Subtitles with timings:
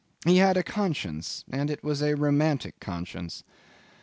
[0.25, 3.43] He had a conscience, and it was a romantic conscience.